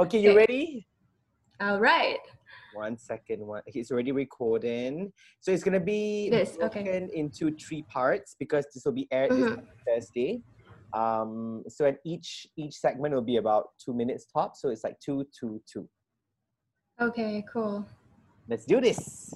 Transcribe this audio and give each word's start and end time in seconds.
Okay, 0.00 0.18
you 0.18 0.30
Okay. 0.30 0.36
ready? 0.38 0.86
All 1.60 1.78
right. 1.78 2.18
One 2.72 2.96
second. 2.96 3.46
One. 3.46 3.60
It's 3.66 3.90
already 3.90 4.12
recording. 4.12 5.12
So 5.40 5.52
it's 5.52 5.62
gonna 5.62 5.78
be 5.78 6.30
This, 6.30 6.56
okay. 6.62 7.06
into 7.12 7.50
three 7.56 7.82
parts 7.92 8.34
because 8.38 8.64
this 8.72 8.86
will 8.86 8.92
be 8.96 9.06
aired 9.12 9.32
this 9.32 9.44
Mhm. 9.44 9.66
Thursday. 9.86 10.42
Um, 10.94 11.64
so 11.68 11.84
and 11.84 11.98
each 12.02 12.46
each 12.56 12.76
segment 12.76 13.14
will 13.14 13.28
be 13.32 13.36
about 13.36 13.76
two 13.78 13.92
minutes 13.92 14.24
top. 14.24 14.56
So 14.56 14.70
it's 14.70 14.84
like 14.84 14.98
two, 15.00 15.26
two, 15.38 15.60
two. 15.70 15.86
Okay, 16.98 17.44
cool. 17.52 17.84
Let's 18.48 18.64
do 18.64 18.80
this. 18.80 19.34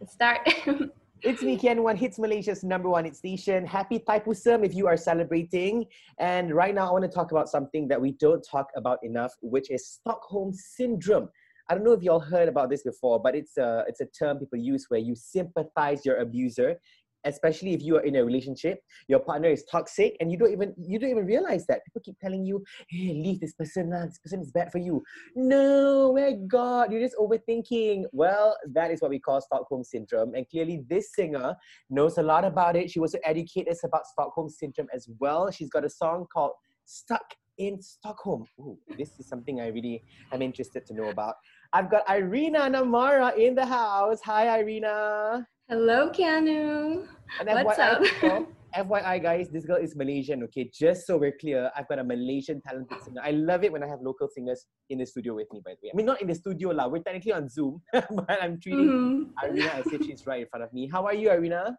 Let's 0.00 0.12
start. 0.12 0.46
It's 1.24 1.42
me, 1.48 1.56
Ken 1.56 1.82
One 1.82 1.96
HITZ 1.96 2.18
Malaysia's 2.18 2.62
number 2.62 2.90
one 2.90 3.06
hit 3.06 3.16
station. 3.16 3.64
Happy 3.66 3.98
Thaipusam 3.98 4.64
if 4.64 4.74
you 4.74 4.86
are 4.86 4.96
celebrating. 4.96 5.86
And 6.18 6.54
right 6.54 6.74
now, 6.74 6.88
I 6.88 6.92
want 6.92 7.04
to 7.04 7.10
talk 7.10 7.32
about 7.32 7.48
something 7.48 7.88
that 7.88 8.00
we 8.00 8.12
don't 8.12 8.46
talk 8.46 8.68
about 8.76 8.98
enough, 9.02 9.32
which 9.40 9.70
is 9.70 9.86
Stockholm 9.86 10.52
Syndrome. 10.52 11.30
I 11.70 11.74
don't 11.74 11.82
know 11.82 11.92
if 11.92 12.02
you 12.02 12.10
all 12.10 12.20
heard 12.20 12.48
about 12.48 12.68
this 12.68 12.82
before, 12.82 13.18
but 13.18 13.34
it's 13.34 13.56
a, 13.56 13.84
it's 13.88 14.02
a 14.02 14.06
term 14.06 14.38
people 14.38 14.58
use 14.58 14.84
where 14.88 15.00
you 15.00 15.14
sympathize 15.14 16.04
your 16.04 16.18
abuser, 16.18 16.78
especially 17.24 17.74
if 17.74 17.82
you 17.82 17.96
are 17.96 18.02
in 18.02 18.16
a 18.16 18.24
relationship, 18.24 18.80
your 19.08 19.20
partner 19.20 19.48
is 19.48 19.64
toxic, 19.70 20.16
and 20.20 20.30
you 20.30 20.38
don't 20.38 20.52
even 20.52 20.74
you 20.76 20.98
don't 20.98 21.10
even 21.10 21.26
realize 21.26 21.66
that. 21.66 21.84
People 21.84 22.02
keep 22.04 22.18
telling 22.18 22.44
you, 22.44 22.62
hey, 22.88 23.14
leave 23.14 23.40
this 23.40 23.54
person, 23.54 23.90
lah. 23.90 24.06
this 24.06 24.18
person 24.18 24.40
is 24.40 24.50
bad 24.50 24.70
for 24.70 24.78
you. 24.78 25.02
No, 25.34 26.12
my 26.12 26.32
God, 26.46 26.92
you're 26.92 27.00
just 27.00 27.16
overthinking. 27.16 28.04
Well, 28.12 28.56
that 28.72 28.90
is 28.90 29.00
what 29.00 29.10
we 29.10 29.18
call 29.18 29.40
Stockholm 29.40 29.84
Syndrome. 29.84 30.34
And 30.34 30.48
clearly, 30.48 30.82
this 30.88 31.14
singer 31.14 31.54
knows 31.90 32.18
a 32.18 32.22
lot 32.22 32.44
about 32.44 32.76
it. 32.76 32.90
She 32.90 33.00
also 33.00 33.18
educated 33.24 33.72
us 33.72 33.84
about 33.84 34.06
Stockholm 34.06 34.48
Syndrome 34.48 34.88
as 34.92 35.08
well. 35.18 35.50
She's 35.50 35.70
got 35.70 35.84
a 35.84 35.90
song 35.90 36.26
called 36.32 36.52
Stuck 36.84 37.24
in 37.58 37.80
Stockholm. 37.80 38.46
Ooh, 38.60 38.78
this 38.98 39.18
is 39.18 39.28
something 39.28 39.60
I 39.60 39.68
really 39.68 40.02
am 40.32 40.42
interested 40.42 40.86
to 40.86 40.94
know 40.94 41.08
about. 41.08 41.36
I've 41.72 41.90
got 41.90 42.06
Airinna 42.06 42.70
Namara 42.70 43.36
in 43.36 43.54
the 43.54 43.66
house. 43.66 44.20
Hi, 44.24 44.46
Airinna. 44.46 45.46
Hello, 45.68 46.10
Keanu. 46.10 47.06
And 47.40 47.64
What's 47.64 47.78
FYI, 47.78 48.22
up? 48.22 48.46
FYI, 48.76 49.22
guys, 49.28 49.48
this 49.48 49.64
girl 49.64 49.78
is 49.78 49.96
Malaysian, 49.96 50.42
okay? 50.42 50.70
Just 50.72 51.06
so 51.06 51.16
we're 51.16 51.32
clear, 51.40 51.70
I've 51.74 51.88
got 51.88 51.98
a 51.98 52.04
Malaysian 52.04 52.60
talented 52.60 53.02
singer. 53.02 53.22
I 53.24 53.30
love 53.30 53.64
it 53.64 53.72
when 53.72 53.82
I 53.82 53.86
have 53.88 54.00
local 54.02 54.28
singers 54.28 54.66
in 54.90 54.98
the 54.98 55.06
studio 55.06 55.34
with 55.34 55.50
me, 55.54 55.62
by 55.64 55.70
the 55.80 55.86
way. 55.86 55.90
I 55.94 55.96
mean, 55.96 56.04
not 56.04 56.20
in 56.20 56.28
the 56.28 56.34
studio, 56.34 56.68
lah. 56.68 56.88
We're 56.88 57.02
technically 57.02 57.32
on 57.32 57.48
Zoom, 57.48 57.80
but 57.92 58.42
I'm 58.42 58.60
treating 58.60 58.88
Mhm. 58.88 59.30
Airinna 59.42 59.74
as 59.80 59.86
if 59.86 60.04
she's 60.04 60.26
right 60.26 60.42
in 60.42 60.48
front 60.48 60.64
of 60.64 60.72
me. 60.74 60.86
How 60.92 61.06
are 61.06 61.14
you, 61.14 61.28
Airinna? 61.30 61.74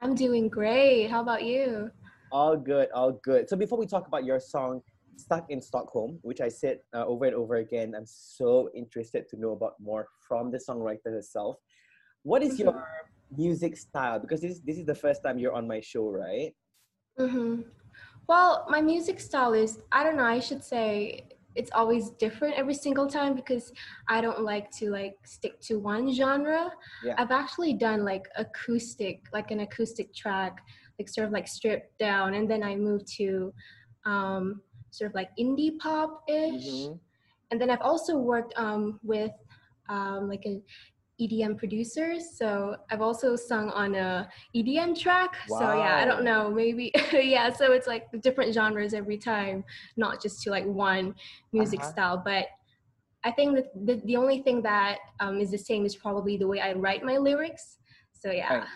I'm 0.00 0.16
doing 0.16 0.48
great. 0.48 1.06
How 1.06 1.22
about 1.22 1.44
you? 1.44 1.92
All 2.32 2.56
good, 2.56 2.88
all 2.90 3.12
good. 3.22 3.48
So 3.48 3.56
before 3.56 3.78
we 3.78 3.86
talk 3.86 4.08
about 4.08 4.24
your 4.24 4.40
song, 4.40 4.82
Stuck 5.16 5.48
in 5.48 5.62
Stockholm, 5.62 6.18
which 6.22 6.40
I 6.40 6.48
said 6.48 6.80
uh, 6.92 7.06
over 7.06 7.26
and 7.26 7.36
over 7.36 7.54
again, 7.62 7.94
I'm 7.96 8.04
so 8.04 8.68
interested 8.74 9.28
to 9.28 9.36
know 9.38 9.52
about 9.52 9.74
more 9.78 10.08
from 10.26 10.50
the 10.50 10.58
songwriter 10.58 11.04
herself. 11.14 11.54
What 12.24 12.42
is 12.42 12.54
Mhm. 12.54 12.58
your 12.58 12.74
music 13.36 13.76
style? 13.76 14.18
Because 14.18 14.40
this, 14.40 14.58
this 14.60 14.78
is 14.78 14.86
the 14.86 14.94
first 14.94 15.22
time 15.22 15.38
you're 15.38 15.52
on 15.54 15.68
my 15.68 15.80
show, 15.80 16.08
right? 16.10 16.52
hmm 17.18 17.60
Well, 18.26 18.66
my 18.68 18.80
music 18.80 19.20
style 19.20 19.52
is, 19.52 19.78
I 19.92 20.02
don't 20.02 20.16
know, 20.16 20.24
I 20.24 20.40
should 20.40 20.64
say 20.64 21.28
it's 21.54 21.70
always 21.72 22.10
different 22.18 22.56
every 22.56 22.74
single 22.74 23.06
time 23.06 23.34
because 23.36 23.70
I 24.08 24.20
don't 24.20 24.40
like 24.42 24.70
to 24.78 24.90
like 24.90 25.14
stick 25.24 25.60
to 25.68 25.78
one 25.78 26.12
genre. 26.12 26.72
Yeah. 27.04 27.14
I've 27.18 27.30
actually 27.30 27.74
done 27.74 28.04
like 28.04 28.26
acoustic, 28.36 29.20
like 29.32 29.50
an 29.50 29.60
acoustic 29.60 30.14
track, 30.14 30.54
like 30.98 31.08
sort 31.08 31.26
of 31.28 31.32
like 31.32 31.46
stripped 31.46 31.96
down, 31.98 32.34
and 32.34 32.50
then 32.50 32.62
I 32.64 32.74
moved 32.74 33.06
to 33.18 33.52
um, 34.06 34.62
sort 34.90 35.10
of 35.10 35.14
like 35.14 35.30
indie 35.38 35.78
pop 35.78 36.24
ish. 36.28 36.88
Mhm. 36.88 36.98
And 37.50 37.60
then 37.60 37.70
I've 37.70 37.82
also 37.82 38.16
worked 38.16 38.54
um, 38.56 38.98
with 39.04 39.32
um, 39.88 40.28
like 40.28 40.44
an 40.46 40.62
EDM 41.20 41.56
producers. 41.56 42.36
So 42.36 42.76
I've 42.90 43.00
also 43.00 43.36
sung 43.36 43.70
on 43.70 43.94
a 43.94 44.28
EDM 44.54 44.98
track. 44.98 45.36
So 45.48 45.60
yeah, 45.60 45.96
I 45.96 46.04
don't 46.04 46.24
know, 46.24 46.50
maybe 46.50 46.90
yeah. 47.12 47.52
So 47.52 47.72
it's 47.72 47.86
like 47.86 48.06
different 48.22 48.52
genres 48.52 48.94
every 48.94 49.16
time, 49.18 49.64
not 49.96 50.20
just 50.20 50.42
to 50.42 50.50
like 50.50 50.64
one 50.66 51.14
music 51.52 51.80
Uh-huh. 51.80 51.90
style. 51.92 52.22
But 52.24 52.46
I 53.24 53.30
think 53.30 53.54
that 53.56 53.66
the, 53.86 54.02
the 54.04 54.16
only 54.16 54.42
thing 54.42 54.60
that 54.62 54.98
um, 55.20 55.40
is 55.40 55.50
the 55.50 55.58
same 55.58 55.86
is 55.86 55.94
probably 55.96 56.36
the 56.36 56.46
way 56.48 56.60
I 56.60 56.72
write 56.72 57.04
my 57.04 57.16
lyrics. 57.16 57.78
So 58.12 58.30
yeah. 58.30 58.54
Right. 58.58 58.66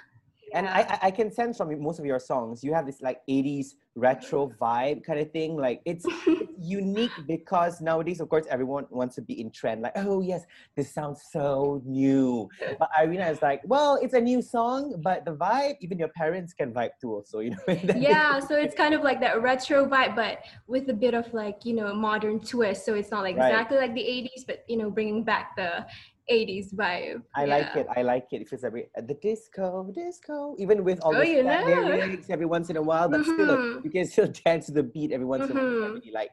And 0.54 0.66
I, 0.66 0.81
I- 0.81 0.98
I 1.09 1.10
can 1.10 1.31
sense 1.31 1.56
from 1.59 1.69
most 1.82 1.98
of 1.98 2.06
your 2.06 2.19
songs, 2.21 2.62
you 2.65 2.72
have 2.72 2.87
this 2.87 3.03
like 3.03 3.21
80s 3.28 3.75
retro 3.98 4.54
vibe 4.60 5.04
kind 5.04 5.19
of 5.19 5.31
thing. 5.32 5.56
Like 5.56 5.81
it's, 5.84 6.04
it's 6.26 6.53
unique 6.60 7.10
because 7.26 7.81
nowadays, 7.81 8.20
of 8.20 8.28
course, 8.28 8.47
everyone 8.50 8.86
wants 8.91 9.14
to 9.16 9.22
be 9.22 9.41
in 9.41 9.50
trend. 9.50 9.82
Like, 9.82 9.92
oh 9.97 10.20
yes, 10.20 10.44
this 10.76 10.92
sounds 10.92 11.22
so 11.31 11.82
new. 11.84 12.48
But 12.78 12.88
Airinna 12.98 13.31
is 13.31 13.42
like, 13.42 13.62
well, 13.64 13.98
it's 14.00 14.14
a 14.14 14.20
new 14.20 14.41
song, 14.42 15.00
but 15.03 15.25
the 15.25 15.34
vibe, 15.34 15.76
even 15.81 15.98
your 15.98 16.09
parents 16.09 16.53
can 16.53 16.72
vibe 16.72 16.91
too. 17.00 17.12
Also, 17.12 17.41
you 17.41 17.50
know. 17.50 17.78
yeah 17.97 18.38
so 18.38 18.54
it's 18.54 18.75
kind 18.75 18.94
of 18.94 19.03
like 19.03 19.20
that 19.20 19.41
retro 19.42 19.86
vibe 19.86 20.15
but 20.15 20.38
with 20.66 20.88
a 20.88 20.92
bit 20.92 21.15
of 21.15 21.32
like 21.32 21.65
you 21.65 21.75
know 21.75 21.94
modern 21.94 22.41
twist 22.41 22.84
so 22.84 22.94
it's 22.94 23.10
not 23.10 23.22
like 23.22 23.36
Right. 23.36 23.50
exactly 23.50 23.76
like 23.76 23.94
the 23.94 24.00
80s 24.00 24.44
but 24.47 24.65
you 24.69 24.76
know 24.76 24.91
bringing 24.91 25.25
back 25.25 25.54
the 25.56 25.86
80s 26.31 26.75
vibe 26.75 27.22
I 27.34 27.44
like 27.47 27.75
it. 27.77 27.87
I 27.97 28.03
like 28.03 28.27
it. 28.33 28.43
It 28.43 28.49
feels 28.49 28.62
like 28.62 28.91
at 28.97 29.06
the 29.09 29.15
disco, 29.15 29.91
disco. 29.94 30.55
Even 30.59 30.84
with 30.84 31.00
all 31.00 31.15
Oh, 31.16 31.21
the 31.21 31.43
lyrics 31.43 32.28
every 32.31 32.47
once 32.47 32.69
in 32.71 32.77
a 32.77 32.83
while, 32.83 33.09
but 33.09 33.25
still, 33.25 33.56
Mhm. 33.56 33.84
you 33.84 33.91
can 33.91 34.06
still 34.06 34.28
dance 34.44 34.66
to 34.66 34.72
the 34.72 34.83
beat 34.83 35.12
every 35.12 35.27
once 35.27 35.49
in 35.50 35.56
a 35.56 35.61
while. 35.61 35.91
Mhm. 35.91 35.94
really 35.94 36.11
like. 36.12 36.31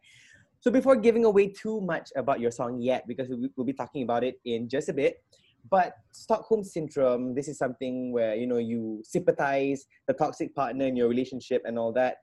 So 0.60 0.72
before 0.72 0.96
giving 0.96 1.26
away 1.26 1.48
too 1.50 1.80
much 1.82 2.10
about 2.16 2.40
your 2.40 2.52
song 2.52 2.82
yet, 2.82 3.06
because 3.08 3.30
we- 3.30 3.52
we'll 3.56 3.66
be 3.66 3.74
talking 3.74 4.04
about 4.04 4.24
it 4.24 4.40
in 4.46 4.68
just 4.68 4.90
a 4.90 4.94
bit. 4.94 5.24
But 5.70 5.94
Stockholm 6.12 6.64
syndrome, 6.64 7.34
this 7.36 7.48
is 7.48 7.58
something 7.58 8.12
where 8.12 8.36
you 8.36 8.48
know 8.48 8.58
you 8.58 9.02
sympathize 9.04 9.86
the 10.08 10.14
toxic 10.14 10.54
partner 10.56 10.86
in 10.86 10.96
your 10.96 11.08
relationship 11.10 11.62
and 11.66 11.78
all 11.80 11.92
that. 11.94 12.18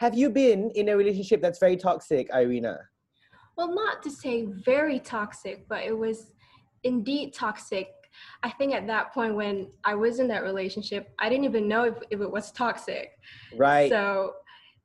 Have 0.00 0.14
you 0.16 0.30
been 0.30 0.70
in 0.70 0.88
a 0.88 0.96
relationship 0.96 1.42
that's 1.42 1.58
very 1.58 1.76
toxic, 1.76 2.30
Airinna? 2.30 2.76
well 3.56 3.74
not 3.74 4.02
to 4.02 4.10
say 4.10 4.46
very 4.64 4.98
toxic 5.00 5.66
but 5.68 5.82
it 5.84 5.96
was 6.04 6.32
indeed 6.84 7.32
toxic 7.34 7.88
i 8.42 8.50
think 8.50 8.74
at 8.74 8.86
that 8.86 9.12
point 9.12 9.34
when 9.34 9.70
i 9.84 9.94
was 9.94 10.18
in 10.18 10.26
that 10.28 10.42
relationship 10.42 11.12
i 11.18 11.28
didn't 11.28 11.44
even 11.44 11.68
know 11.68 11.84
if, 11.84 11.94
if 12.10 12.20
it 12.20 12.30
was 12.30 12.50
toxic 12.52 13.10
Right. 13.56 13.90
So, 13.90 14.34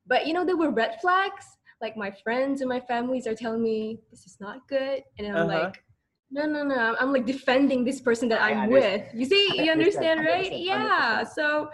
but 0.06 0.26
you 0.26 0.32
know, 0.32 0.44
there 0.44 0.56
were 0.56 0.70
red 0.70 0.96
flags. 1.00 1.44
Like 1.80 1.96
my 1.96 2.10
friends 2.24 2.60
and 2.62 2.68
my 2.68 2.80
families 2.80 3.26
are 3.26 3.34
telling 3.34 3.62
me 3.62 4.00
this 4.10 4.26
is 4.26 4.38
not 4.40 4.66
good, 4.68 5.02
and 5.18 5.26
I'm 5.28 5.34
Uh-huh. 5.36 5.46
like, 5.46 5.82
no, 6.30 6.46
no, 6.46 6.62
no. 6.64 6.74
I'm, 6.76 6.96
I'm 7.00 7.12
like 7.12 7.26
defending 7.26 7.84
this 7.84 8.00
person 8.00 8.28
that 8.30 8.40
I 8.40 8.52
I'm 8.52 8.60
understand. 8.62 9.02
with. 9.04 9.14
You 9.20 9.26
see, 9.26 9.64
you 9.64 9.70
understand, 9.78 10.20
understand, 10.20 10.26
right? 10.26 10.52
Yeah. 10.52 11.22
So, 11.24 11.70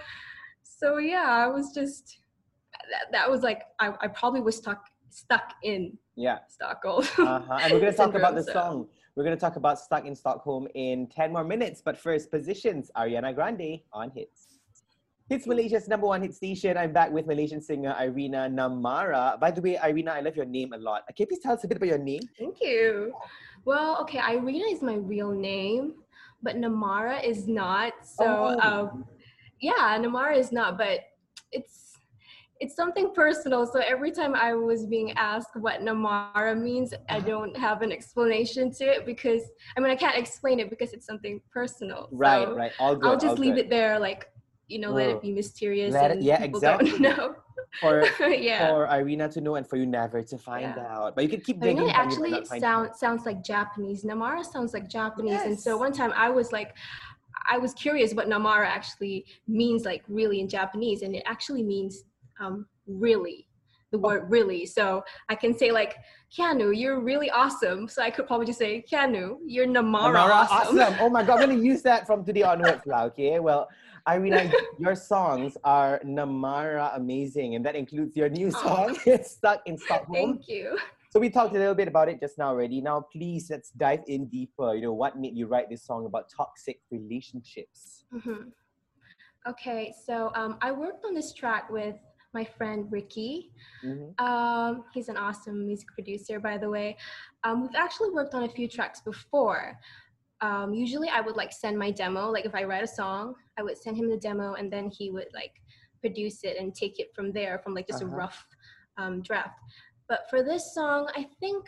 so 0.63 0.99
yeah, 0.99 1.27
I 1.29 1.47
was 1.47 1.73
just 1.73 2.19
that, 2.91 3.13
that 3.13 3.31
was 3.31 3.43
like 3.43 3.63
I, 3.81 3.95
I 4.01 4.09
probably 4.09 4.41
was 4.41 4.57
stuck 4.57 4.83
stuck 5.13 5.55
in 5.63 5.97
yeah. 6.17 6.39
Stockholm. 6.49 7.05
Uh-huh. 7.19 7.59
And 7.61 7.73
we're 7.73 7.81
going 7.81 7.93
to 7.97 7.97
talk 7.97 8.15
about 8.15 8.35
the 8.35 8.43
so- 8.45 8.53
song. 8.53 8.89
We're 9.15 9.25
going 9.25 9.37
to 9.37 9.41
talk 9.41 9.57
about 9.57 9.79
Stuck 9.79 10.07
in 10.07 10.17
Stockholm 10.17 10.67
in 10.75 11.07
10 11.07 11.35
more 11.35 11.45
minutes. 11.45 11.83
But 11.85 11.99
first, 11.99 12.31
positions 12.31 12.91
Ariana 12.97 13.35
Grande 13.35 13.81
on 13.93 14.11
HITZ. 14.11 14.57
HITZ 15.31 15.47
Malaysia's 15.47 15.87
number 15.87 16.07
one 16.07 16.23
hit 16.23 16.35
station. 16.35 16.79
I'm 16.79 16.93
back 16.95 17.11
with 17.13 17.27
Malaysian 17.27 17.61
singer 17.61 17.95
Airinna 18.01 18.49
Namara. 18.51 19.39
By 19.39 19.51
the 19.51 19.61
way, 19.61 19.77
Airinna, 19.77 20.09
I 20.13 20.21
love 20.21 20.35
your 20.35 20.47
name 20.47 20.73
a 20.73 20.79
lot. 20.79 21.03
Can 21.09 21.15
you 21.19 21.27
please 21.27 21.41
tell 21.41 21.53
us 21.53 21.63
a 21.65 21.69
bit 21.69 21.77
about 21.77 21.89
your 21.91 21.99
name? 21.99 22.21
Thank 22.39 22.57
you. 22.63 23.13
Well, 23.67 23.99
okay, 24.01 24.19
Airinna 24.19 24.73
is 24.73 24.81
my 24.83 24.95
real 24.95 25.31
name, 25.31 25.95
but 26.43 26.57
Namara 26.57 27.23
is 27.23 27.47
not. 27.47 27.93
So, 28.05 28.25
Oh. 28.27 28.61
um, 28.61 29.05
yeah, 29.61 29.99
Namara 29.99 30.37
is 30.39 30.53
not, 30.53 30.79
but 30.79 31.01
it's 31.53 31.82
it's 32.63 32.77
something 32.83 33.07
personal. 33.23 33.67
So 33.67 33.79
every 33.95 34.13
time 34.19 34.33
I 34.35 34.51
was 34.55 34.81
being 34.95 35.11
asked 35.31 35.55
what 35.57 35.77
Namara 35.87 36.55
means, 36.69 36.89
I 36.95 37.17
Uh-huh. 37.17 37.27
don't 37.33 37.55
have 37.67 37.79
an 37.87 37.91
explanation 37.99 38.65
to 38.79 38.85
it 38.95 39.01
because 39.13 39.43
I 39.77 39.81
mean 39.81 39.91
I 39.97 39.97
can't 40.05 40.17
explain 40.25 40.57
it 40.63 40.69
because 40.71 40.91
it's 40.97 41.07
something 41.11 41.35
personal. 41.59 42.09
Right, 42.13 42.47
So 42.47 42.55
right. 42.63 42.73
All 42.83 42.95
good. 42.97 43.09
I'll 43.09 43.23
just 43.29 43.39
leave 43.45 43.57
good. 43.57 43.65
it 43.67 43.71
there, 43.71 43.99
like 44.09 44.23
you 44.73 44.79
know, 44.83 44.93
let 45.01 45.09
Mm. 45.09 45.15
it 45.17 45.21
be 45.29 45.33
mysterious 45.33 45.93
Let 45.93 46.11
it- 46.11 46.15
and 46.19 46.23
yeah, 46.25 46.39
people 46.39 46.59
exactly. 46.59 46.91
don't 46.91 47.01
know. 47.11 47.25
For, 47.81 47.95
yeah. 48.49 48.69
for 48.69 48.87
Airinna 48.87 49.27
to 49.35 49.41
know 49.45 49.55
and 49.59 49.67
for 49.71 49.77
you 49.77 49.87
never 49.87 50.23
to 50.33 50.37
find 50.39 50.73
Yeah. 50.77 50.95
out. 50.97 51.11
But 51.15 51.25
you 51.25 51.31
can 51.35 51.41
keep 51.49 51.57
I 51.63 51.67
mean, 51.67 51.77
digging. 51.77 51.91
it 51.91 51.97
actually 52.05 52.31
not 52.31 52.47
find 52.47 52.61
sound, 52.63 52.89
out. 52.91 52.97
sounds 53.05 53.23
like 53.29 53.39
Japanese. 53.55 54.01
Namara 54.11 54.45
sounds 54.55 54.73
like 54.77 54.87
Japanese. 54.89 55.43
And 55.49 55.59
so 55.65 55.71
one 55.87 55.93
time 56.01 56.13
I 56.27 56.29
was 56.39 56.53
like, 56.59 56.71
I 57.55 57.59
was 57.65 57.73
curious 57.75 58.09
what 58.15 58.27
Namara 58.29 58.67
actually 58.79 59.17
means, 59.61 59.81
like 59.85 60.03
really 60.09 60.39
in 60.41 60.49
Japanese. 60.49 61.03
And 61.03 61.13
it 61.19 61.25
actually 61.27 61.65
means 61.75 62.05
um, 62.41 62.67
really, 62.87 63.49
the 63.91 63.99
Oh. 63.99 64.01
word 64.01 64.31
really. 64.31 64.67
So 64.67 65.05
I 65.29 65.35
can 65.35 65.57
say 65.57 65.71
like, 65.71 65.97
Keanu, 66.37 66.77
you're 66.77 67.01
really 67.01 67.31
awesome. 67.31 67.89
So 67.89 68.03
I 68.03 68.11
could 68.11 68.27
probably 68.27 68.47
just 68.47 68.59
say, 68.59 68.85
Keanu, 68.91 69.39
you're 69.47 69.67
Namara, 69.67 70.15
Namara, 70.15 70.49
awesome. 70.51 70.97
Oh 71.01 71.11
my 71.11 71.23
god, 71.23 71.41
I'm 71.41 71.51
gonna 71.51 71.63
use 71.63 71.83
that 71.83 72.07
from 72.07 72.25
today 72.25 72.43
onwards, 72.43 72.87
lah, 72.87 73.03
okay? 73.11 73.39
Well, 73.39 73.69
I 74.07 74.19
Airinna, 74.19 74.53
your 74.79 74.97
songs 74.97 75.57
are 75.63 76.01
Namara 76.05 76.97
amazing, 76.97 77.55
and 77.55 77.65
that 77.67 77.77
includes 77.77 78.17
your 78.17 78.29
new 78.29 78.49
Aw. 78.49 78.95
It's 79.07 79.33
Stuck 79.33 79.63
in 79.67 79.79
Stockholm. 79.79 80.15
Thank 80.15 80.49
you. 80.49 80.79
So 81.11 81.21
we 81.21 81.29
talked 81.29 81.55
a 81.55 81.59
little 81.59 81.75
bit 81.75 81.89
about 81.89 82.09
it 82.09 82.19
just 82.21 82.39
now 82.39 82.49
already. 82.49 82.81
Now, 82.81 83.05
please 83.13 83.49
let's 83.51 83.69
dive 83.71 84.01
in 84.07 84.29
deeper. 84.29 84.75
You 84.75 84.81
know, 84.81 84.95
what 84.95 85.19
made 85.19 85.37
you 85.37 85.47
write 85.47 85.69
this 85.69 85.85
song 85.85 86.07
about 86.07 86.31
toxic 86.35 86.81
relationships? 86.91 88.05
Mm-hmm. 88.15 88.49
Okay, 89.47 89.93
so 90.07 90.33
um, 90.35 90.57
I 90.63 90.73
worked 90.73 91.05
on 91.05 91.13
this 91.15 91.35
track 91.35 91.69
with 91.69 91.97
my 92.35 92.45
friend 92.45 92.87
Ricky. 92.91 93.51
Mm-hmm. 93.85 94.25
Um, 94.25 94.85
he's 94.93 95.09
an 95.09 95.17
awesome 95.17 95.67
music 95.67 95.89
producer, 95.95 96.41
by 96.41 96.59
the 96.59 96.69
way. 96.69 96.97
Um, 97.45 97.63
we've 97.63 97.75
actually 97.77 98.11
worked 98.11 98.35
on 98.35 98.45
a 98.45 98.49
few 98.49 98.69
tracks 98.69 99.01
before. 99.01 99.79
Um, 100.41 100.75
usually, 100.75 101.09
I 101.09 101.21
would 101.21 101.37
like 101.37 101.53
send 101.53 101.79
my 101.79 101.91
demo. 101.91 102.31
Like 102.31 102.45
if 102.45 102.55
I 102.55 102.65
write 102.65 102.83
a 102.83 102.89
song, 102.89 103.35
I 103.59 103.63
would 103.63 103.79
send 103.79 103.97
him 103.97 104.11
the 104.11 104.17
demo, 104.17 104.55
and 104.55 104.73
then 104.73 104.91
he 104.91 105.11
would 105.11 105.29
like 105.35 105.53
produce 106.01 106.43
it 106.43 106.57
and 106.59 106.75
take 106.75 106.99
it 106.99 107.15
from 107.15 107.33
there, 107.33 107.59
from 107.59 107.75
like 107.75 107.87
just 107.87 108.03
uh-huh. 108.03 108.13
a 108.13 108.17
rough 108.17 108.47
um, 108.97 109.23
draft. 109.23 109.59
But 110.09 110.27
for 110.29 110.43
this 110.43 110.75
song, 110.75 111.09
I 111.17 111.27
think 111.41 111.67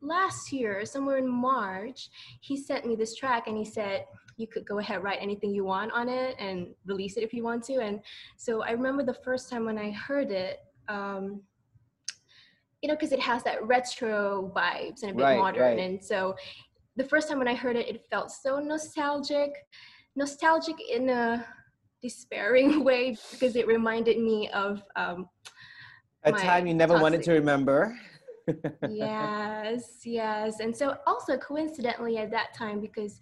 last 0.00 0.52
year, 0.52 0.84
somewhere 0.84 1.18
in 1.18 1.28
March, 1.28 2.10
he 2.40 2.56
sent 2.56 2.86
me 2.86 2.96
this 2.96 3.14
track 3.14 3.46
and 3.46 3.56
he 3.56 3.64
said, 3.64 4.04
you 4.36 4.46
could 4.46 4.66
go 4.66 4.78
ahead 4.78 5.02
write 5.02 5.18
anything 5.20 5.54
you 5.54 5.64
want 5.64 5.92
on 5.92 6.08
it 6.08 6.36
and 6.38 6.68
release 6.86 7.16
it 7.16 7.22
if 7.22 7.32
you 7.32 7.42
want 7.42 7.62
to 7.62 7.80
and 7.80 8.00
so 8.36 8.62
i 8.62 8.70
remember 8.70 9.02
the 9.02 9.14
first 9.14 9.50
time 9.50 9.64
when 9.64 9.78
i 9.78 9.90
heard 9.90 10.30
it 10.30 10.60
um, 10.88 11.40
you 12.82 12.88
know 12.88 12.94
because 12.94 13.12
it 13.12 13.20
has 13.20 13.42
that 13.44 13.64
retro 13.66 14.52
vibes 14.54 15.02
and 15.02 15.12
a 15.12 15.14
bit 15.14 15.22
right, 15.22 15.38
modern 15.38 15.62
right. 15.62 15.78
and 15.78 16.02
so 16.02 16.34
the 16.96 17.04
first 17.04 17.28
time 17.28 17.38
when 17.38 17.48
i 17.48 17.54
heard 17.54 17.76
it 17.76 17.86
it 17.88 18.04
felt 18.10 18.30
so 18.30 18.58
nostalgic 18.58 19.52
nostalgic 20.16 20.76
in 20.90 21.08
a 21.08 21.46
despairing 22.02 22.82
way 22.88 23.16
because 23.30 23.56
it 23.56 23.66
reminded 23.66 24.18
me 24.18 24.48
of 24.50 24.82
um, 24.96 25.28
a 26.24 26.32
time 26.32 26.66
you 26.66 26.74
never 26.74 26.94
toxic. 26.94 27.02
wanted 27.02 27.22
to 27.22 27.32
remember 27.32 27.96
yes 28.88 30.00
yes 30.04 30.58
and 30.58 30.76
so 30.76 30.96
also 31.06 31.36
coincidentally 31.38 32.18
at 32.18 32.30
that 32.30 32.52
time 32.54 32.80
because 32.80 33.20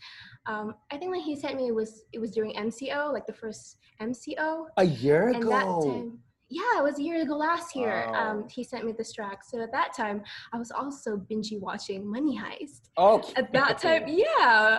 um, 0.51 0.75
I 0.91 0.97
think 0.97 1.11
when 1.11 1.21
he 1.21 1.37
sent 1.37 1.57
me 1.57 1.69
it 1.69 1.75
was 1.75 2.05
it 2.13 2.19
was 2.19 2.33
during 2.33 2.55
MCO, 2.55 3.13
like 3.13 3.27
the 3.27 3.33
first 3.33 3.77
MCO. 4.01 4.67
A 4.77 4.85
year 4.85 5.29
and 5.29 5.37
ago. 5.37 5.51
Time, 5.85 6.19
yeah, 6.49 6.79
it 6.79 6.83
was 6.83 6.99
a 6.99 7.03
year 7.03 7.23
ago 7.23 7.37
last 7.37 7.77
year. 7.77 8.07
Um, 8.07 8.13
wow. 8.13 8.31
Um, 8.31 8.49
he 8.49 8.65
sent 8.65 8.85
me 8.85 8.93
this 8.93 9.13
track. 9.13 9.45
So 9.45 9.63
at 9.63 9.71
that 9.71 9.95
time, 9.97 10.23
I 10.53 10.59
was 10.59 10.73
also 10.73 11.17
binge 11.17 11.53
watching 11.53 12.05
Money 12.11 12.37
Heist. 12.37 12.89
Okay. 12.99 13.33
At 13.37 13.53
that 13.53 13.79
time, 13.83 14.03
yeah, 14.09 14.27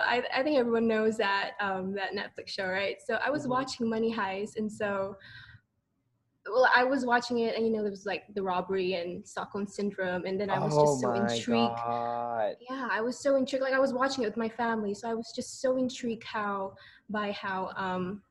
I, 0.06 0.22
I 0.36 0.42
think 0.42 0.58
everyone 0.58 0.86
knows 0.86 1.16
that 1.16 1.52
um, 1.60 1.94
that 1.94 2.10
Netflix 2.12 2.50
show, 2.50 2.66
right? 2.66 2.96
So 3.04 3.18
I 3.24 3.30
was 3.30 3.42
mm-hmm. 3.42 3.52
watching 3.52 3.88
Money 3.88 4.14
Heist, 4.14 4.56
and 4.56 4.70
so 4.70 5.16
well, 6.50 6.68
I 6.74 6.84
was 6.84 7.04
watching 7.04 7.40
it, 7.40 7.56
and 7.56 7.64
you 7.64 7.72
know, 7.72 7.82
there 7.82 7.90
was 7.90 8.06
like 8.06 8.24
the 8.34 8.42
robbery 8.42 8.94
and 8.94 9.26
Stockholm 9.26 9.66
syndrome, 9.66 10.24
and 10.24 10.40
then 10.40 10.50
I 10.50 10.58
was 10.58 10.74
oh 10.76 10.84
just 10.84 11.00
so 11.00 11.12
intrigued. 11.12 11.76
God. 11.76 12.54
Yeah, 12.68 12.88
I 12.90 13.00
was 13.00 13.22
so 13.22 13.36
intrigued. 13.36 13.62
Like 13.62 13.74
I 13.74 13.78
was 13.78 13.92
watching 13.92 14.24
it 14.24 14.26
with 14.26 14.36
my 14.36 14.48
family, 14.48 14.94
so 14.94 15.08
I 15.08 15.14
was 15.14 15.32
just 15.34 15.60
so 15.60 15.76
intrigued 15.76 16.24
how 16.24 16.74
by 17.08 17.32
how 17.32 17.70
um, 17.76 18.22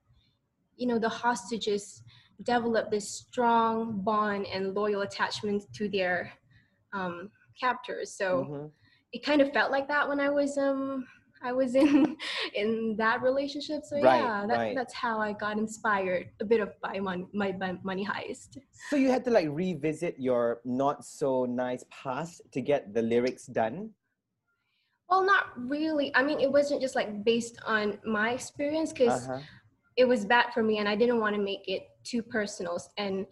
you 0.81 0.87
know, 0.87 0.97
the 0.97 1.09
hostages 1.09 2.01
develop 2.43 2.89
this 2.89 3.09
strong 3.09 4.01
bond 4.01 4.47
and 4.47 4.73
loyal 4.73 5.01
attachment 5.01 5.63
to 5.75 5.87
their 5.87 6.33
um, 6.93 7.29
captors. 7.59 8.17
So 8.17 8.47
mm-hmm. 8.49 8.65
it 9.13 9.23
kind 9.23 9.41
of 9.41 9.53
felt 9.53 9.71
like 9.71 9.87
that 9.87 10.09
when 10.09 10.19
I 10.19 10.29
was 10.29 10.57
um 10.57 11.05
I 11.43 11.51
was 11.51 11.75
in 11.75 12.17
in 12.55 12.95
that 12.97 13.21
relationship. 13.21 13.83
So 13.83 14.01
right, 14.01 14.21
yeah, 14.21 14.45
that, 14.47 14.57
right. 14.57 14.75
that's 14.75 14.93
how 14.93 15.19
I 15.19 15.33
got 15.33 15.57
inspired 15.57 16.29
a 16.39 16.45
bit 16.45 16.59
of 16.59 16.69
by 16.81 16.99
money, 16.99 17.25
my 17.33 17.51
by 17.51 17.77
money 17.83 18.05
heist. 18.05 18.57
So 18.89 18.95
you 18.95 19.09
had 19.09 19.23
to 19.25 19.31
like 19.31 19.47
revisit 19.49 20.15
your 20.17 20.61
not 20.65 21.05
so 21.05 21.45
nice 21.45 21.83
past 21.89 22.41
to 22.51 22.61
get 22.61 22.93
the 22.93 23.01
lyrics 23.01 23.45
done. 23.45 23.91
Well, 25.09 25.25
not 25.25 25.51
really. 25.57 26.15
I 26.15 26.23
mean, 26.23 26.39
it 26.39 26.51
wasn't 26.51 26.81
just 26.81 26.95
like 26.95 27.25
based 27.25 27.59
on 27.65 27.99
my 28.05 28.31
experience 28.31 28.93
because 28.93 29.27
uh-huh. 29.27 29.41
it 29.97 30.07
was 30.07 30.25
bad 30.25 30.53
for 30.53 30.63
me, 30.63 30.77
and 30.77 30.87
I 30.87 30.95
didn't 30.95 31.19
want 31.19 31.35
to 31.35 31.41
make 31.41 31.67
it 31.67 31.83
too 32.03 32.23
personal. 32.23 32.81
And 32.97 33.25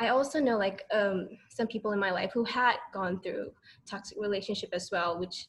I 0.00 0.08
also 0.08 0.38
know 0.38 0.56
like 0.56 0.84
um, 0.92 1.28
some 1.50 1.66
people 1.66 1.90
in 1.90 1.98
my 1.98 2.12
life 2.12 2.30
who 2.32 2.44
had 2.44 2.76
gone 2.94 3.20
through 3.20 3.50
toxic 3.90 4.16
relationship 4.20 4.70
as 4.72 4.90
well, 4.92 5.18
which 5.18 5.48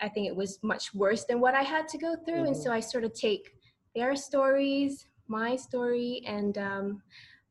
I 0.00 0.08
think 0.08 0.26
it 0.26 0.36
was 0.36 0.58
much 0.62 0.94
worse 0.94 1.24
than 1.24 1.40
what 1.40 1.54
I 1.54 1.62
had 1.62 1.88
to 1.88 1.98
go 1.98 2.16
through. 2.24 2.36
Mm-hmm. 2.36 2.46
And 2.46 2.56
so 2.56 2.72
I 2.72 2.80
sort 2.80 3.04
of 3.04 3.14
take 3.14 3.52
their 3.94 4.16
stories, 4.16 5.06
my 5.28 5.56
story, 5.56 6.22
and 6.26 6.56
um, 6.58 7.02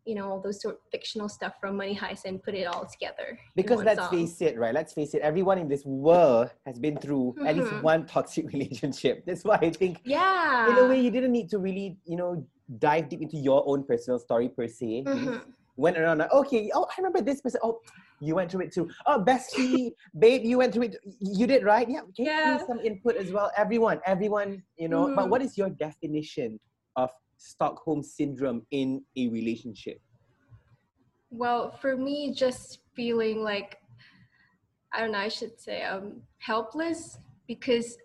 you 0.06 0.16
know 0.16 0.30
all 0.30 0.42
those 0.42 0.62
sort 0.62 0.76
of 0.76 0.82
fictional 0.92 1.30
stuff 1.30 1.54
from 1.60 1.78
Money 1.78 1.96
Heist 1.96 2.26
and 2.26 2.42
put 2.42 2.56
it 2.56 2.66
all 2.66 2.86
together. 2.86 3.38
Because 3.56 3.84
let's 3.84 4.00
song. 4.00 4.12
face 4.12 4.42
it, 4.42 4.58
right? 4.58 4.74
Let's 4.74 4.94
face 4.94 5.14
it. 5.14 5.22
Everyone 5.22 5.58
in 5.58 5.68
this 5.68 5.86
world 5.86 6.50
has 6.66 6.80
been 6.80 6.98
through 6.98 7.36
mm-hmm. 7.38 7.48
at 7.48 7.56
least 7.58 7.72
mm-hmm. 7.72 7.82
one 7.82 8.06
toxic 8.06 8.52
relationship. 8.54 9.24
That's 9.26 9.44
why 9.44 9.60
I 9.62 9.70
think, 9.70 10.02
yeah, 10.04 10.70
in 10.70 10.78
a 10.78 10.88
way, 10.88 11.00
you 11.00 11.12
didn't 11.12 11.32
need 11.32 11.50
to 11.50 11.60
really, 11.60 11.98
you 12.06 12.16
know, 12.16 12.46
dive 12.80 13.10
deep 13.10 13.22
into 13.22 13.38
your 13.38 13.64
own 13.68 13.84
personal 13.84 14.20
story 14.20 14.50
per 14.50 14.68
se. 14.68 15.04
Mm-hmm. 15.06 15.38
Went 15.80 15.98
around 15.98 16.18
like, 16.18 16.34
okay, 16.34 16.70
oh, 16.74 16.86
I 16.86 16.94
remember 16.98 17.22
this 17.22 17.40
person. 17.40 17.62
Oh, 17.64 17.80
you 18.20 18.36
went 18.36 18.52
through 18.52 18.64
it 18.64 18.74
too. 18.74 18.90
Oh, 19.06 19.24
bestie, 19.26 19.92
babe, 20.20 20.44
you 20.44 20.58
went 20.58 20.74
through 20.74 20.84
it. 20.84 20.98
You 21.22 21.48
did, 21.48 21.64
right? 21.64 21.90
Yeah. 21.90 22.02
Give 22.14 22.28
yeah. 22.28 22.58
me 22.60 22.66
some 22.68 22.80
input 22.82 23.16
as 23.16 23.32
well. 23.32 23.50
Everyone, 23.56 24.02
everyone, 24.06 24.62
you 24.76 24.90
know. 24.90 25.06
Mm. 25.06 25.16
But 25.16 25.22
mm-hmm. 25.22 25.32
what 25.32 25.42
is 25.42 25.58
your 25.58 25.70
definition 25.70 26.60
of 26.98 27.12
Stockholm 27.38 28.04
syndrome 28.04 28.66
in 28.72 29.06
a 29.16 29.30
relationship? 29.30 30.02
Well, 31.32 31.72
for 31.72 31.96
me, 31.96 32.34
just 32.34 32.80
feeling 32.94 33.42
like 33.42 33.78
I 34.92 35.00
don't 35.00 35.14
know. 35.14 35.20
I 35.20 35.30
should 35.30 35.60
say 35.62 35.84
um, 35.84 36.22
helpless 36.40 37.20
because 37.48 37.98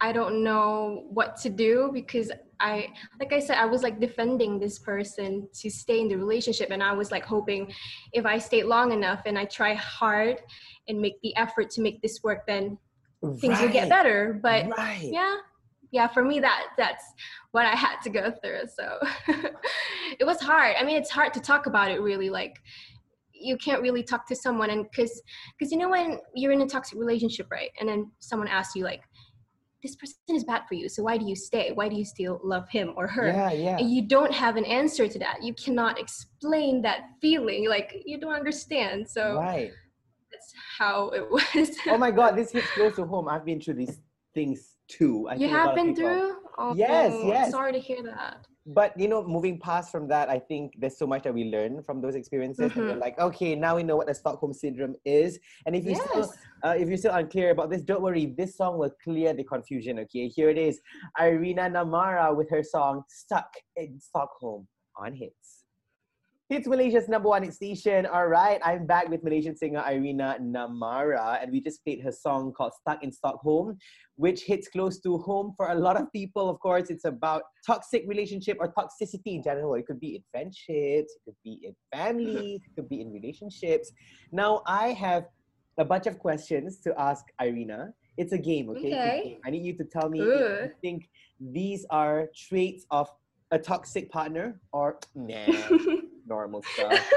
I 0.00 0.12
don't 0.12 0.42
know 0.42 1.04
what 1.08 1.36
to 1.38 1.50
do 1.50 1.90
because 1.92 2.30
I 2.60 2.88
like 3.20 3.32
I 3.32 3.40
said 3.40 3.58
I 3.58 3.66
was 3.66 3.82
like 3.82 4.00
defending 4.00 4.58
this 4.58 4.78
person 4.78 5.48
to 5.60 5.70
stay 5.70 6.00
in 6.00 6.08
the 6.08 6.16
relationship 6.16 6.70
and 6.70 6.82
I 6.82 6.92
was 6.92 7.10
like 7.10 7.24
hoping 7.24 7.72
if 8.12 8.26
I 8.26 8.38
stayed 8.38 8.64
long 8.64 8.92
enough 8.92 9.22
and 9.26 9.38
I 9.38 9.44
try 9.44 9.74
hard 9.74 10.40
and 10.88 11.00
make 11.00 11.20
the 11.22 11.34
effort 11.36 11.70
to 11.70 11.80
make 11.80 12.00
this 12.02 12.22
work 12.22 12.46
then 12.46 12.78
right. 13.22 13.38
things 13.38 13.60
will 13.60 13.68
get 13.68 13.88
better 13.88 14.38
but 14.42 14.66
right. 14.76 15.08
yeah 15.10 15.36
yeah 15.90 16.06
for 16.06 16.24
me 16.24 16.40
that 16.40 16.68
that's 16.76 17.04
what 17.52 17.66
I 17.66 17.74
had 17.74 18.00
to 18.02 18.10
go 18.10 18.32
through 18.42 18.62
so 18.74 18.98
it 20.18 20.24
was 20.24 20.40
hard 20.40 20.76
I 20.78 20.84
mean 20.84 20.96
it's 20.96 21.10
hard 21.10 21.34
to 21.34 21.40
talk 21.40 21.66
about 21.66 21.90
it 21.90 22.00
really 22.00 22.30
like 22.30 22.56
you 23.32 23.56
can't 23.56 23.82
really 23.82 24.02
talk 24.02 24.26
to 24.28 24.36
someone 24.36 24.70
and 24.70 24.86
because 24.90 25.22
because 25.58 25.70
you 25.70 25.78
know 25.78 25.88
when 25.88 26.18
you're 26.34 26.52
in 26.52 26.62
a 26.62 26.66
toxic 26.66 26.98
relationship 26.98 27.46
right 27.50 27.70
and 27.78 27.88
then 27.88 28.10
someone 28.20 28.48
asks 28.48 28.74
you 28.74 28.84
like 28.84 29.02
this 29.84 29.94
person 29.96 30.16
is 30.30 30.44
bad 30.44 30.62
for 30.66 30.74
you 30.74 30.88
so 30.88 31.02
why 31.02 31.16
do 31.18 31.26
you 31.26 31.36
stay? 31.36 31.70
Why 31.72 31.88
do 31.88 31.94
you 31.94 32.04
still 32.04 32.40
love 32.42 32.68
him 32.70 32.94
or 32.96 33.06
her? 33.06 33.28
Yeah, 33.28 33.52
yeah. 33.52 33.76
and 33.78 33.88
you 33.90 34.02
don't 34.02 34.32
have 34.32 34.56
an 34.56 34.64
answer 34.64 35.06
to 35.06 35.18
that. 35.18 35.42
You 35.42 35.52
cannot 35.54 36.00
explain 36.00 36.82
that 36.82 37.00
feeling 37.20 37.68
like 37.68 38.02
you 38.04 38.18
don't 38.18 38.32
understand 38.32 39.06
so 39.06 39.36
right. 39.36 39.70
that's 40.32 40.52
how 40.78 41.10
it 41.10 41.30
was. 41.30 41.70
Oh 41.86 41.98
my 41.98 42.10
god 42.10 42.34
this 42.34 42.50
hits 42.50 42.66
close 42.70 42.96
to 42.96 43.04
home. 43.04 43.28
I've 43.28 43.44
been 43.44 43.60
through 43.60 43.74
these 43.74 44.00
things 44.32 44.76
too. 44.88 45.28
I 45.28 45.34
you 45.34 45.48
have 45.48 45.74
been 45.74 45.94
through? 45.94 46.36
Oh, 46.56 46.74
yes 46.74 47.12
yes. 47.24 47.50
sorry 47.50 47.72
to 47.72 47.78
hear 47.78 48.02
that 48.04 48.46
but 48.66 48.98
you 48.98 49.08
know 49.08 49.22
moving 49.22 49.58
past 49.58 49.92
from 49.92 50.08
that 50.08 50.30
i 50.30 50.38
think 50.38 50.72
there's 50.78 50.96
so 50.96 51.06
much 51.06 51.22
that 51.22 51.34
we 51.34 51.44
learn 51.44 51.82
from 51.82 52.00
those 52.00 52.14
experiences 52.14 52.70
mm-hmm. 52.70 52.80
and 52.80 52.88
we're 52.88 52.96
like 52.96 53.18
okay 53.18 53.54
now 53.54 53.76
we 53.76 53.82
know 53.82 53.96
what 53.96 54.06
the 54.06 54.14
stockholm 54.14 54.54
syndrome 54.54 54.94
is 55.04 55.38
and 55.66 55.76
if 55.76 55.84
you 55.84 55.92
yes. 55.92 56.08
still 56.08 56.34
uh, 56.64 56.74
if 56.76 56.88
you're 56.88 56.96
still 56.96 57.14
unclear 57.14 57.50
about 57.50 57.68
this 57.68 57.82
don't 57.82 58.00
worry 58.00 58.26
this 58.38 58.56
song 58.56 58.78
will 58.78 58.94
clear 59.02 59.34
the 59.34 59.44
confusion 59.44 59.98
okay 59.98 60.28
here 60.28 60.48
it 60.48 60.56
is 60.56 60.80
airinna 61.20 61.70
namara 61.70 62.34
with 62.34 62.48
her 62.48 62.62
song 62.62 63.02
stuck 63.08 63.52
in 63.76 64.00
stockholm 64.00 64.66
on 64.96 65.12
HITZ 65.12 65.53
it's 66.50 66.68
Malaysia's 66.68 67.08
number 67.08 67.30
one 67.30 67.50
station. 67.50 68.04
All 68.04 68.26
right, 68.26 68.60
I'm 68.62 68.86
back 68.86 69.08
with 69.08 69.24
Malaysian 69.24 69.56
singer 69.56 69.82
Airinna 69.82 70.38
Namara, 70.40 71.42
and 71.42 71.50
we 71.50 71.60
just 71.60 71.82
played 71.82 72.02
her 72.02 72.12
song 72.12 72.52
called 72.52 72.72
Stuck 72.80 73.02
in 73.02 73.10
Stockholm, 73.10 73.78
which 74.16 74.42
hits 74.42 74.68
close 74.68 75.00
to 75.00 75.16
home 75.18 75.54
for 75.56 75.70
a 75.70 75.74
lot 75.74 75.96
of 75.96 76.12
people. 76.12 76.50
Of 76.50 76.60
course, 76.60 76.90
it's 76.90 77.06
about 77.06 77.44
toxic 77.66 78.04
relationship 78.06 78.58
or 78.60 78.72
toxicity 78.72 79.36
in 79.36 79.42
general. 79.42 79.74
It 79.74 79.86
could 79.86 80.00
be 80.00 80.16
in 80.16 80.22
friendships, 80.30 81.14
it 81.16 81.22
could 81.24 81.36
be 81.42 81.60
in 81.62 81.74
families, 81.94 82.60
it 82.66 82.74
could 82.76 82.90
be 82.90 83.00
in 83.00 83.10
relationships. 83.10 83.90
Now, 84.30 84.62
I 84.66 84.88
have 84.88 85.24
a 85.78 85.84
bunch 85.84 86.06
of 86.06 86.18
questions 86.18 86.78
to 86.80 86.94
ask 87.00 87.24
Airinna. 87.40 87.88
It's 88.18 88.32
a 88.32 88.38
game, 88.38 88.68
okay? 88.68 88.92
okay. 88.92 89.22
Game. 89.24 89.38
I 89.46 89.50
need 89.50 89.64
you 89.64 89.76
to 89.78 89.84
tell 89.84 90.10
me 90.10 90.20
Ooh. 90.20 90.30
if 90.30 90.64
you 90.66 90.72
think 90.82 91.08
these 91.40 91.86
are 91.88 92.28
traits 92.36 92.84
of 92.90 93.08
a 93.50 93.58
toxic 93.58 94.10
partner 94.10 94.60
or 94.72 94.98
nah. 95.14 95.46
normal 96.26 96.62
stuff. 96.74 97.10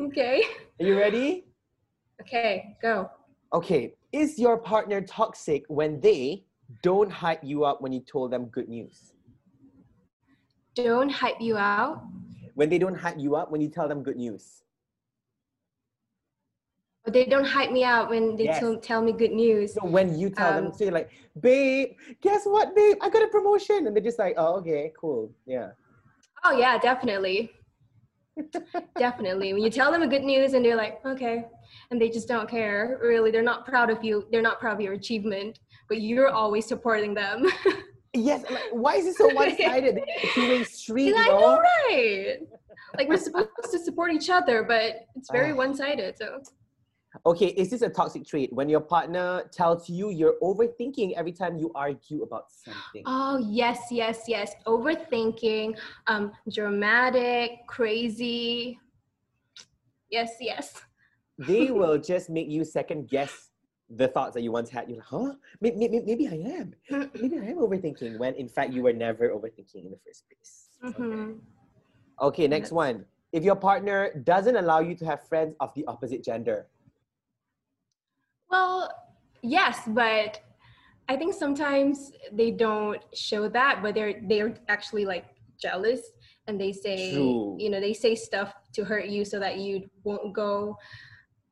okay. 0.00 0.42
Are 0.80 0.86
you 0.86 0.98
ready? 0.98 1.46
Okay, 2.20 2.76
go. 2.82 3.10
Okay. 3.52 3.94
Is 4.12 4.38
your 4.38 4.58
partner 4.58 5.00
toxic 5.00 5.64
when 5.68 6.00
they 6.00 6.44
don't 6.82 7.10
hype 7.10 7.44
you 7.44 7.64
up 7.64 7.80
when 7.80 7.92
you 7.92 8.00
told 8.00 8.32
them 8.32 8.46
good 8.46 8.68
news? 8.68 9.12
Don't 10.74 11.10
hype 11.10 11.40
you 11.40 11.56
out? 11.56 12.02
When 12.54 12.68
they 12.68 12.78
don't 12.78 12.94
hype 12.94 13.18
you 13.18 13.36
up 13.36 13.50
when 13.50 13.60
you 13.60 13.68
tell 13.68 13.88
them 13.88 14.02
good 14.02 14.16
news. 14.16 14.62
But 17.04 17.12
they 17.12 17.24
don't 17.24 17.44
hype 17.44 17.70
me 17.70 17.84
out 17.84 18.10
when 18.10 18.34
they 18.34 18.44
Yes. 18.44 18.58
tell, 18.58 18.76
tell 18.78 19.00
me 19.00 19.12
good 19.12 19.30
news. 19.30 19.74
So 19.74 19.84
when 19.86 20.18
you 20.18 20.28
tell 20.28 20.52
them, 20.54 20.66
Um, 20.66 20.72
so 20.72 20.84
you're 20.84 20.92
like, 20.92 21.10
babe, 21.40 21.90
guess 22.20 22.44
what, 22.44 22.74
babe? 22.74 22.96
I 23.00 23.08
got 23.10 23.22
a 23.22 23.28
promotion. 23.28 23.86
And 23.86 23.94
they're 23.94 24.02
just 24.02 24.18
like, 24.18 24.34
oh, 24.36 24.56
okay, 24.56 24.92
cool. 24.98 25.30
Yeah. 25.46 25.70
Oh 26.44 26.58
yeah, 26.58 26.78
definitely. 26.78 27.52
Definitely. 28.98 29.52
When 29.52 29.62
you 29.62 29.70
tell 29.70 29.90
them 29.92 30.02
a 30.02 30.06
good 30.06 30.22
news 30.22 30.52
and 30.54 30.64
they're 30.64 30.76
like, 30.76 31.04
okay, 31.06 31.44
and 31.90 32.00
they 32.00 32.08
just 32.08 32.28
don't 32.28 32.48
care. 32.48 32.98
Really, 33.02 33.30
they're 33.30 33.42
not 33.42 33.66
proud 33.66 33.90
of 33.90 34.02
you. 34.04 34.26
They're 34.30 34.42
not 34.42 34.60
proud 34.60 34.74
of 34.74 34.80
your 34.80 34.94
achievement, 34.94 35.60
but 35.88 36.00
you're 36.00 36.28
always 36.30 36.66
supporting 36.66 37.14
them. 37.14 37.46
Yes. 38.14 38.44
Like, 38.50 38.62
why 38.72 38.94
is 38.96 39.06
it 39.06 39.16
so 39.16 39.28
one-sided? 39.34 40.00
Two-way 40.32 40.64
street, 40.82 41.14
I 41.14 41.24
you 41.26 41.30
know, 41.32 41.58
right? 41.90 42.38
Like 42.96 43.08
we're 43.10 43.18
supposed 43.18 43.50
to 43.70 43.78
support 43.78 44.10
each 44.12 44.30
other, 44.30 44.62
but 44.62 45.06
it's 45.16 45.30
very 45.30 45.52
Ah. 45.52 45.56
one-sided. 45.56 46.16
So 46.16 46.40
Okay, 47.24 47.46
is 47.46 47.70
this 47.70 47.82
a 47.82 47.88
toxic 47.88 48.26
trait 48.26 48.52
when 48.52 48.68
your 48.68 48.80
partner 48.80 49.48
tells 49.52 49.88
you 49.88 50.10
you're 50.10 50.36
overthinking 50.42 51.12
every 51.14 51.32
time 51.32 51.56
you 51.56 51.72
argue 51.74 52.22
about 52.22 52.50
something? 52.50 53.02
Oh 53.06 53.38
yes, 53.38 53.88
yes, 53.90 54.24
yes. 54.26 54.52
Overthinking, 54.66 55.78
um, 56.06 56.32
dramatic, 56.50 57.66
crazy. 57.66 58.78
Yes, 60.10 60.32
yes. 60.40 60.82
they 61.38 61.70
will 61.70 61.98
just 61.98 62.30
make 62.30 62.48
you 62.48 62.64
second 62.64 63.08
guess 63.08 63.50
the 63.88 64.08
thoughts 64.08 64.34
that 64.34 64.42
you 64.42 64.52
once 64.52 64.68
had. 64.70 64.88
You're 64.88 64.98
like, 64.98 65.06
huh? 65.06 65.34
Maybe, 65.60 65.76
maybe, 65.76 66.00
maybe 66.00 66.28
I 66.28 66.58
am. 66.58 66.74
Maybe 67.14 67.38
I 67.38 67.44
am 67.50 67.58
overthinking 67.58 68.18
when 68.18 68.34
in 68.34 68.48
fact 68.48 68.72
you 68.72 68.82
were 68.82 68.92
never 68.92 69.30
overthinking 69.30 69.84
in 69.84 69.90
the 69.90 69.98
first 70.04 70.24
place. 70.28 70.68
hmm 70.96 71.32
Okay, 72.20 72.48
next 72.48 72.72
one. 72.72 73.04
If 73.32 73.44
your 73.44 73.56
partner 73.56 74.10
doesn't 74.24 74.56
allow 74.56 74.80
you 74.80 74.94
to 74.96 75.04
have 75.04 75.28
friends 75.28 75.54
of 75.60 75.74
the 75.74 75.84
opposite 75.86 76.24
gender, 76.24 76.66
Well, 78.50 78.90
yes, 79.42 79.80
but 79.88 80.40
I 81.08 81.16
think 81.16 81.34
sometimes 81.34 82.12
they 82.32 82.50
don't 82.50 83.02
show 83.14 83.48
that, 83.48 83.80
but 83.82 83.94
they're 83.94 84.20
they're 84.28 84.54
actually 84.68 85.04
like 85.04 85.26
jealous 85.60 86.00
and 86.48 86.60
they 86.60 86.72
say 86.72 87.12
True. 87.12 87.56
you 87.58 87.70
know 87.70 87.80
they 87.80 87.94
say 87.94 88.14
stuff 88.14 88.52
to 88.74 88.84
hurt 88.84 89.06
you 89.06 89.24
so 89.24 89.38
that 89.38 89.58
you 89.58 89.88
won't 90.04 90.32
go. 90.32 90.76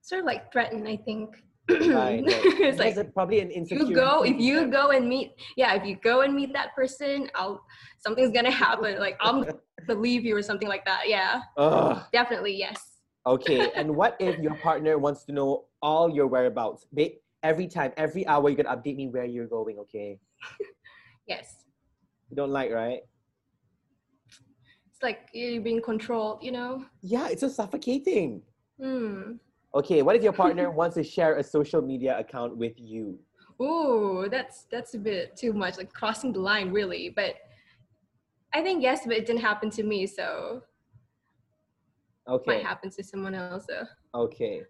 Sort 0.03 0.21
of 0.21 0.27
like 0.27 0.53
threaten, 0.53 0.87
I 0.87 0.97
think. 0.97 1.43
right? 1.71 2.23
like, 2.27 2.35
it's 2.61 2.79
like 2.79 2.97
a- 2.97 3.05
probably 3.05 3.41
an 3.41 3.51
you 3.51 3.95
go 3.95 4.23
if 4.23 4.39
you 4.39 4.67
go 4.71 4.91
and 4.91 5.09
meet 5.09 5.33
yeah 5.57 5.73
if 5.73 5.83
you 5.83 5.97
go 5.97 6.21
and 6.21 6.35
meet 6.35 6.53
that 6.53 6.75
person 6.75 7.27
i'll 7.35 7.65
something's 8.01 8.33
gonna 8.33 8.51
happen 8.67 8.99
like 9.01 9.17
i'm 9.23 9.43
gonna 9.43 9.99
leave 9.99 10.27
you 10.27 10.37
or 10.37 10.43
something 10.43 10.69
like 10.69 10.85
that 10.85 11.09
yeah 11.09 11.41
Ugh. 11.57 12.03
definitely 12.13 12.55
yes 12.55 12.95
Okay, 13.27 13.71
and 13.75 13.97
what 13.97 14.17
if 14.21 14.39
your 14.39 14.55
partner 14.57 14.99
wants 14.99 15.25
to 15.25 15.33
know 15.33 15.65
all 15.85 16.09
your 16.11 16.27
whereabouts? 16.27 16.87
Every 17.45 17.69
time, 17.69 17.93
every 17.99 18.27
hour, 18.27 18.49
you 18.49 18.57
gotta 18.57 18.75
update 18.75 18.97
me 18.97 19.09
where 19.09 19.27
you're 19.27 19.47
going, 19.47 19.79
okay? 19.81 20.19
yes 21.29 21.67
You 22.31 22.37
don't 22.37 22.51
like, 22.51 22.73
right? 22.73 23.01
it's 24.89 25.03
like 25.03 25.29
you're 25.35 25.61
being 25.61 25.83
controlled 25.83 26.43
you 26.43 26.53
know 26.53 26.85
Yeah, 27.03 27.29
it's 27.29 27.43
so 27.43 27.49
suffocating. 27.49 28.43
hmm 28.81 29.33
Okay, 29.75 30.03
what 30.03 30.15
if 30.17 30.23
your 30.23 30.33
partner 30.33 30.71
wants 30.81 30.95
to 30.95 31.03
share 31.05 31.37
a 31.37 31.43
social 31.43 31.83
media 31.83 32.17
account 32.19 32.57
with 32.57 32.75
you? 32.79 33.19
Ooh, 33.61 34.27
that's 34.31 34.65
that's 34.71 34.95
a 34.95 34.99
bit 34.99 35.37
too 35.37 35.53
much 35.53 35.77
like 35.77 35.93
crossing 35.93 36.33
the 36.33 36.41
line 36.41 36.71
really 36.73 37.11
but 37.15 37.35
i 38.55 38.63
think 38.63 38.83
yes 38.83 39.01
but 39.07 39.17
it 39.17 39.27
didn't 39.27 39.43
happen 39.51 39.69
to 39.71 39.83
me 39.83 40.07
so 40.07 40.63
Okay, 42.27 42.57
might 42.57 42.63
happen 42.65 42.89
to 42.91 43.03
someone 43.05 43.35
else 43.35 43.67
so 43.69 43.85
okay. 44.15 44.63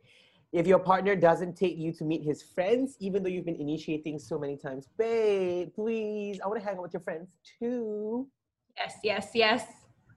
If 0.55 0.69
your 0.69 0.79
partner 0.79 1.17
doesn't 1.17 1.57
take 1.57 1.77
you 1.77 1.93
to 1.95 2.05
meet 2.05 2.23
his 2.23 2.41
friends, 2.41 2.97
even 3.01 3.25
though 3.25 3.29
you've 3.29 3.45
been 3.45 3.57
initiating 3.61 4.21
so 4.21 4.39
many 4.39 4.57
times, 4.57 4.87
babe, 4.97 5.71
please, 5.75 6.39
I 6.41 6.47
want 6.47 6.61
to 6.61 6.65
hang 6.65 6.77
out 6.77 6.83
with 6.83 6.93
your 6.93 7.03
friends 7.03 7.29
too. 7.59 8.29
yes 8.79 8.95
yes 9.03 9.27
yes 9.35 9.63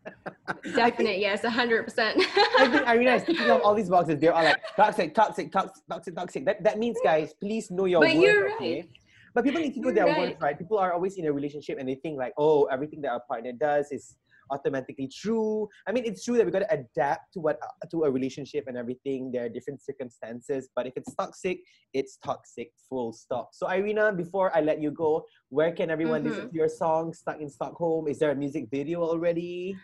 definite 0.75 1.17
yes 1.17 1.41
100% 1.41 1.49
I 1.49 2.67
think 2.69 2.85
Airinna 2.85 3.15
is 3.17 3.23
ticking 3.23 3.49
off 3.49 3.61
all 3.63 3.73
these 3.73 3.89
boxes. 3.89 4.19
They're 4.21 4.31
all 4.31 4.43
like 4.43 4.61
toxic, 4.75 5.15
toxic, 5.15 5.51
toxic, 5.51 5.83
toxic, 5.89 6.15
toxic. 6.15 6.45
That, 6.45 6.63
that 6.63 6.77
means, 6.77 6.97
guys, 7.03 7.33
please 7.41 7.71
know 7.71 7.85
your 7.85 8.01
But 8.01 8.13
worth. 8.13 8.23
you're 8.23 8.53
okay? 8.57 8.75
right. 8.81 8.89
But 9.33 9.43
people 9.43 9.59
need 9.59 9.73
to 9.73 9.79
know 9.81 9.87
You're 9.87 9.95
their 9.95 10.05
right. 10.05 10.19
worth, 10.33 10.41
right? 10.41 10.57
People 10.57 10.77
are 10.77 10.93
always 10.93 11.17
in 11.17 11.25
a 11.25 11.33
relationship 11.33 11.79
and 11.79 11.89
they 11.89 11.95
think 11.95 12.17
like, 12.19 12.33
oh, 12.37 12.65
everything 12.65 13.01
that 13.01 13.11
our 13.11 13.21
partner 13.27 13.53
does 13.53 13.91
is 13.91 14.15
automatically 14.51 15.09
true. 15.13 15.67
I 15.87 15.91
mean, 15.91 16.03
it's 16.05 16.23
true 16.23 16.37
that 16.37 16.45
we 16.45 16.51
got 16.51 16.59
to 16.59 16.73
adapt 16.73 17.33
to 17.33 17.39
what 17.39 17.57
uh, 17.61 17.87
to 17.91 18.03
a 18.03 18.11
relationship 18.11 18.65
and 18.67 18.77
everything. 18.77 19.31
There 19.31 19.45
are 19.45 19.49
different 19.49 19.81
circumstances, 19.81 20.69
but 20.75 20.87
if 20.87 20.93
it's 20.95 21.13
toxic, 21.15 21.59
it's 21.93 22.17
toxic. 22.17 22.71
Full 22.89 23.11
stop. 23.13 23.49
So, 23.53 23.67
Airinna, 23.67 24.15
before 24.15 24.55
I 24.55 24.61
let 24.61 24.81
you 24.81 24.91
go, 24.91 25.25
where 25.49 25.71
can 25.71 25.89
everyone 25.89 26.23
listen 26.23 26.45
Mhm. 26.45 26.51
to 26.51 26.55
your 26.55 26.69
song 26.69 27.13
"Stuck 27.13 27.39
in 27.41 27.49
Stockholm"? 27.49 28.07
Is 28.07 28.19
there 28.19 28.31
a 28.31 28.35
music 28.35 28.69
video 28.71 29.01
already? 29.03 29.75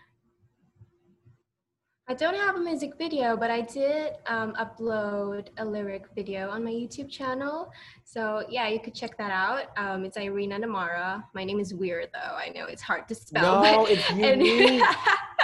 I 2.10 2.14
don't 2.14 2.36
have 2.36 2.58
a 2.58 2.60
music 2.60 2.98
video, 2.98 3.38
but 3.38 3.50
I 3.50 3.62
did 3.62 4.16
um, 4.28 4.54
upload 4.56 5.48
a 5.58 5.64
lyric 5.64 6.04
video 6.14 6.50
on 6.50 6.62
my 6.62 6.70
YouTube 6.70 7.10
channel. 7.10 7.72
So 8.04 8.44
yeah, 8.50 8.68
you 8.68 8.82
could 8.82 8.94
check 8.94 9.18
that 9.18 9.32
out. 9.32 9.68
Um, 9.78 10.04
it's 10.04 10.18
Airinna 10.18 10.62
Namara. 10.62 11.24
My 11.34 11.46
name 11.46 11.62
is 11.62 11.74
weird 11.74 12.10
though. 12.14 12.36
I 12.36 12.50
know 12.50 12.66
it's 12.66 12.82
hard 12.82 13.08
to 13.08 13.16
spell. 13.16 13.64
No, 13.64 13.84
but, 13.84 13.92
it's 13.92 14.10
unique. 14.12 14.84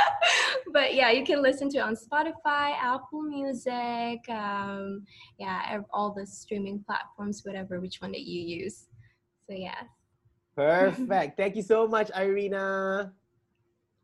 but 0.74 0.96
yeah, 0.96 1.12
you 1.12 1.24
can 1.24 1.42
listen 1.42 1.70
to 1.70 1.78
it 1.78 1.82
on 1.82 1.96
Spotify, 1.96 2.76
Apple 2.76 3.22
Music, 3.22 4.20
um, 4.28 5.06
yeah, 5.38 5.80
all 5.94 6.12
the 6.12 6.26
streaming 6.26 6.84
platforms, 6.86 7.42
whatever, 7.46 7.80
which 7.80 8.02
one 8.02 8.12
that 8.12 8.24
you 8.24 8.42
use. 8.42 8.88
So 9.48 9.56
yeah, 9.56 9.84
Perfect. 10.58 11.38
Thank 11.38 11.56
you 11.56 11.64
so 11.64 11.88
much, 11.88 12.12
Airinna. 12.12 13.14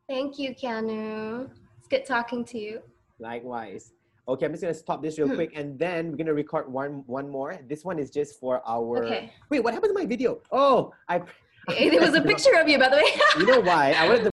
thank 0.08 0.40
you, 0.40 0.56
Keanu. 0.56 1.50
It's 1.86 1.92
good 1.92 2.06
talking 2.08 2.44
to 2.46 2.58
you. 2.58 2.82
Likewise. 3.20 3.94
Okay, 4.28 4.48
I'm 4.48 4.52
just 4.54 4.64
gonna 4.64 4.74
stop 4.74 5.04
this 5.04 5.20
real 5.20 5.28
Hmm. 5.28 5.36
quick, 5.36 5.52
and 5.56 5.78
then 5.78 6.10
we're 6.10 6.18
gonna 6.18 6.34
record 6.34 6.72
one 6.72 7.04
one 7.06 7.30
more. 7.30 7.60
This 7.70 7.86
one 7.86 8.00
is 8.00 8.10
just 8.10 8.40
for 8.40 8.60
our. 8.68 9.06
Okay. 9.06 9.32
Wait, 9.52 9.60
what 9.60 9.72
happened 9.76 9.92
to 9.96 10.00
my 10.02 10.08
video? 10.08 10.42
Oh, 10.52 10.92
I. 11.08 11.22
It 11.70 12.02
was 12.02 12.16
a 12.16 12.22
picture 12.32 12.56
of 12.56 12.68
you, 12.68 12.80
by 12.80 12.90
the 12.90 12.96
way. 12.96 13.06
You 13.38 13.46
know 13.46 13.60
why? 13.60 13.94
I 13.96 14.08
wanted 14.08 14.22
the 14.22 14.24